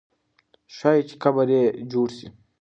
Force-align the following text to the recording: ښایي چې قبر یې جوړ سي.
ښایي 0.75 1.01
چې 1.07 1.15
قبر 1.23 1.47
یې 1.55 1.63
جوړ 1.91 2.07
سي. 2.17 2.27